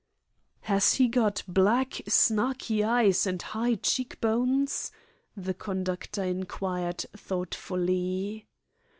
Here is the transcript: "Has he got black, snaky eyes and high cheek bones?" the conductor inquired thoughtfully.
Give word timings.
"Has 0.61 0.93
he 0.93 1.07
got 1.07 1.43
black, 1.47 2.01
snaky 2.07 2.83
eyes 2.83 3.27
and 3.27 3.39
high 3.39 3.75
cheek 3.75 4.19
bones?" 4.19 4.91
the 5.37 5.53
conductor 5.53 6.23
inquired 6.23 7.01
thoughtfully. 7.15 8.47